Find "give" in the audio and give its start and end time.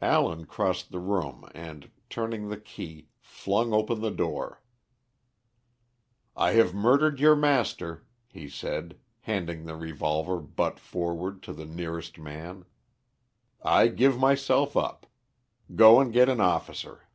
13.88-14.16